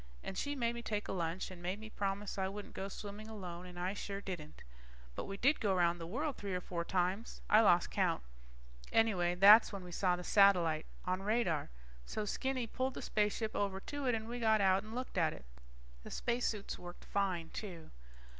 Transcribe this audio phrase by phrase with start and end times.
[0.23, 3.27] And she made me take a lunch and made me promise I wouldn't go swimming
[3.27, 4.63] alone, and I sure didn't.
[5.13, 7.39] But we did go around the world three or four times.
[7.51, 8.23] I lost count.
[8.91, 11.69] Anyway that's when we saw the satellite on radar.
[12.07, 15.33] So Skinny pulled the spaceship over to it and we got out and looked at
[15.33, 15.45] it.
[16.01, 17.91] The spacesuits worked fine, too.